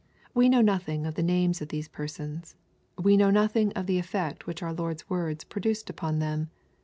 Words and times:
We 0.33 0.49
know 0.49 0.61
nothing 0.61 1.05
of 1.05 1.13
the 1.13 1.21
names 1.21 1.61
of 1.61 1.67
those 1.67 1.87
persons. 1.87 2.55
We 2.97 3.15
know 3.15 3.29
nothing 3.29 3.71
of 3.73 3.85
the 3.85 3.99
effect 3.99 4.47
which 4.47 4.63
our 4.63 4.73
Lord's 4.73 5.07
words 5.11 5.43
produced 5.43 5.91
upon 5.91 6.17
them. 6.17 6.49